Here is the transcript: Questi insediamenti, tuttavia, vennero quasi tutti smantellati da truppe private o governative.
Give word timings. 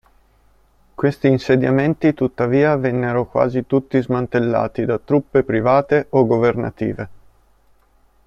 Questi 0.95 1.27
insediamenti, 1.27 2.15
tuttavia, 2.15 2.75
vennero 2.75 3.27
quasi 3.27 3.67
tutti 3.67 4.01
smantellati 4.01 4.83
da 4.83 4.97
truppe 4.97 5.43
private 5.43 6.07
o 6.09 6.25
governative. 6.25 7.09